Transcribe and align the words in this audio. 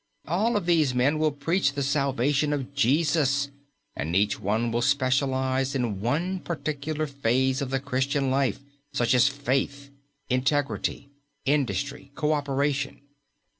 All 0.27 0.57
of 0.57 0.65
these 0.65 0.95
men 0.95 1.19
will 1.19 1.31
preach 1.31 1.73
the 1.73 1.83
salvation 1.83 2.53
of 2.53 2.73
Jesus, 2.73 3.51
but 3.95 4.07
each 4.07 4.39
one 4.39 4.71
will 4.71 4.81
specialize 4.81 5.75
in 5.75 6.01
one 6.01 6.39
particular 6.39 7.05
phase 7.05 7.61
of 7.61 7.69
the 7.69 7.79
Christian 7.79 8.31
life, 8.31 8.61
such 8.91 9.13
as 9.13 9.27
Faith, 9.27 9.91
Integrity, 10.27 11.11
Industry, 11.45 12.11
Coöperation. 12.15 13.01